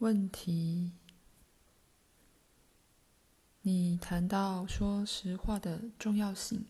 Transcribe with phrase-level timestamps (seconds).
[0.00, 0.92] 问题：
[3.60, 6.64] 你谈到说实话的重要性，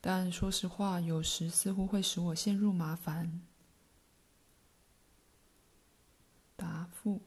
[0.00, 3.42] 但说实话有时似乎会使我陷入麻烦。
[6.56, 7.20] 答复：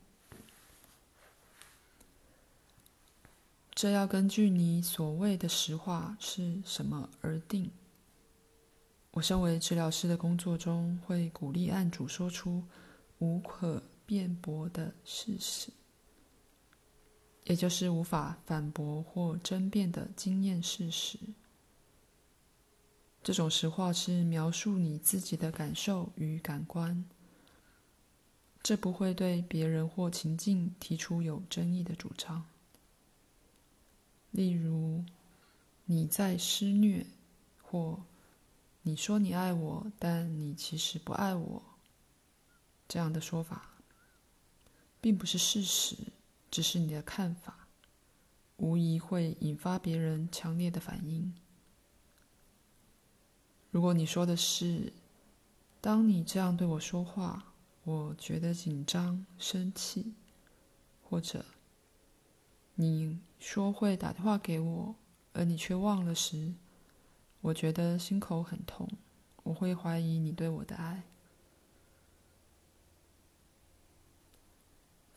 [3.75, 7.69] 这要根据你所谓的实话是什么而定。
[9.11, 12.63] 我身为治疗师的工作中，会鼓励案主说出
[13.19, 15.69] 无可辩驳的事实，
[17.43, 21.19] 也就是无法反驳或争辩的经验事实。
[23.21, 27.05] 这种实话是描述你自己的感受与感官，
[28.63, 32.43] 这不会对别人或情境提出有争议的主张。
[34.31, 35.05] 例如，
[35.85, 37.05] 你在施虐，
[37.61, 38.01] 或
[38.81, 41.61] 你说你爱我，但你其实不爱我。
[42.87, 43.78] 这样的说法，
[45.01, 45.95] 并不是事实，
[46.51, 47.67] 只是你的看法，
[48.57, 51.33] 无疑会引发别人强烈的反应。
[53.71, 54.91] 如果你说的是，
[55.79, 60.13] 当你这样对我说话，我觉得紧张、生气，
[61.03, 61.45] 或者
[62.75, 64.95] 你说会打电话给我，
[65.33, 66.53] 而你却忘了时，
[67.41, 68.89] 我觉得心口很痛，
[69.43, 71.03] 我会怀疑你对我的爱。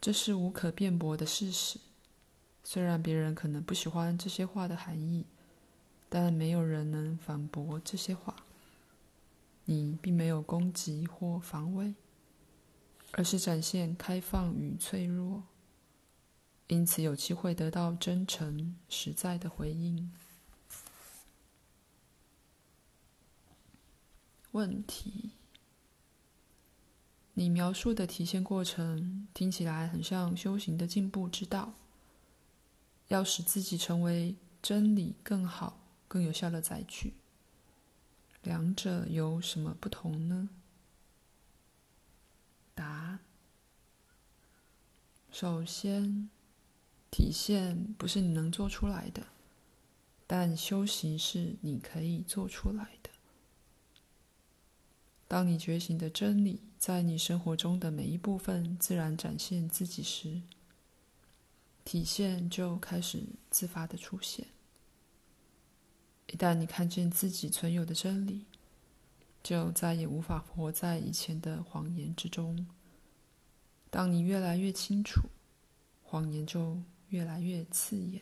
[0.03, 1.79] 这是无可辩驳的事实。
[2.65, 5.25] 虽然别人可能不喜欢这些话的含义，
[6.09, 8.35] 但没有人能反驳这些话。
[9.65, 11.95] 你并没有攻击或防卫，
[13.13, 15.45] 而是展现开放与脆弱，
[16.67, 20.11] 因此有机会得到真诚、实在的回应。
[24.51, 25.31] 问题：
[27.35, 31.73] 你描述的体现过程听起来很像修行的进步之道，
[33.09, 37.15] 要使自己成为真理更好、更有效的载具。
[38.43, 40.51] 两者有什么不同呢？
[42.75, 43.21] 答：
[45.31, 46.29] 首先，
[47.11, 49.29] 体现不是你能做出来的，
[50.27, 53.12] 但修行是你可以做出来的。
[55.33, 60.43] 当你觉醒的真理在你生活中的每一部分自然展现自己时，
[61.87, 64.47] 体现就开始自发的出现。
[66.27, 68.45] 一旦你看见自己存有的真理，
[69.43, 72.67] 就再也无法活在以前的谎言之中。
[73.89, 75.31] 当你越来越清楚，
[76.03, 78.21] 谎言就越来越刺眼。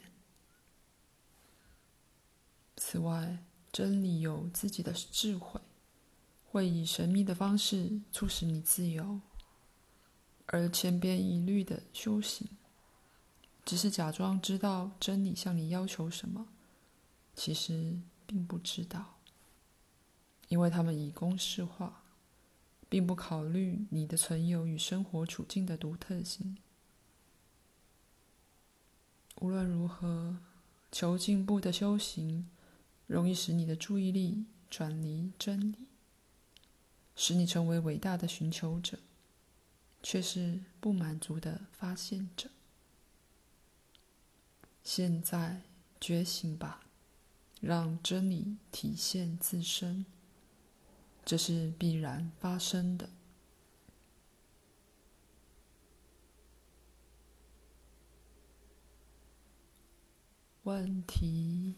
[2.76, 3.42] 此外，
[3.72, 5.60] 真理有自己的智慧。
[6.50, 9.20] 会以神秘的方式促使你自由，
[10.46, 12.48] 而千篇一律的修行，
[13.64, 16.48] 只是假装知道真理向你要求什么，
[17.36, 17.96] 其实
[18.26, 19.18] 并不知道，
[20.48, 22.02] 因为他们以公式化，
[22.88, 26.56] 并不考虑你的存有与生活处境的独特性。
[29.36, 30.38] 无论如何，
[30.90, 32.50] 求进步的修行，
[33.06, 35.89] 容易使你的注意力转离真理。
[37.22, 38.98] 使你成为伟大的寻求者，
[40.02, 42.48] 却是不满足的发现者。
[44.82, 45.60] 现在
[46.00, 46.80] 觉醒吧，
[47.60, 50.06] 让真理体现自身，
[51.22, 53.10] 这是必然发生的。
[60.62, 61.74] 问题。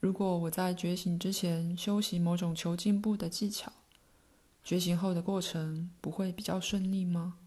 [0.00, 3.72] 如果我在觉醒之前修习某种求进步的技巧，
[4.62, 7.38] 觉醒后的过程不会比较顺利吗？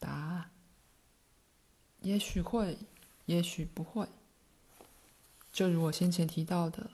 [0.00, 0.50] 答案：
[2.00, 2.78] 也许会，
[3.26, 4.08] 也许不会。
[5.52, 6.90] 就如我先前提到的，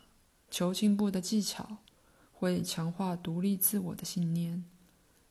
[0.51, 1.79] 求进步的技巧
[2.33, 4.65] 会强化独立自我的信念，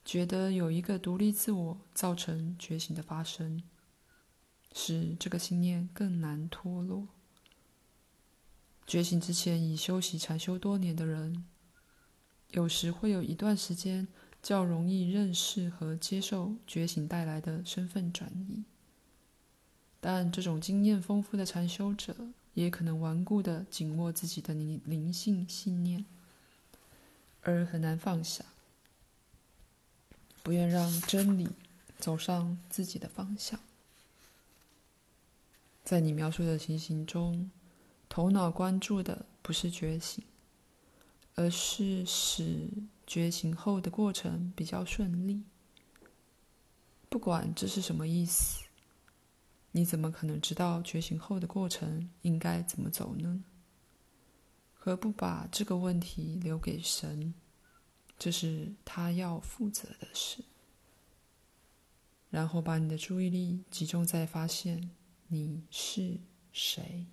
[0.04, 3.62] 觉得有一个独立自我造成觉醒的发生。
[4.74, 7.08] 使这个信念更难脱落。
[8.88, 11.46] 觉醒之前已修习禅修多年的人，
[12.50, 14.08] 有时会有一段时间
[14.44, 18.64] 较容易认识和接受觉醒带来的身份转移。
[20.00, 22.16] 但这种经验丰富的禅修者，
[22.54, 26.04] 也可能顽固地紧握自己的灵灵性信念，
[27.44, 28.44] 而很难放下，
[30.42, 31.48] 不愿让真理
[31.98, 33.60] 走上自己的方向。
[35.83, 37.50] 在你描述的情形中，
[38.07, 40.24] 头脑关注的不是觉醒，
[41.36, 42.69] 而是使
[43.07, 45.44] 觉醒后的过程比较顺利。
[47.10, 48.63] 不管这是什么意思，
[49.72, 53.44] 你怎么可能知道觉醒后的过程应该怎么走呢？
[54.74, 57.34] 何不把这个问题留给神？
[58.18, 60.44] 这是他要负责的事。
[62.30, 64.89] 然后把你的注意力集中在发现
[65.33, 66.19] 你是
[66.51, 67.06] 谁。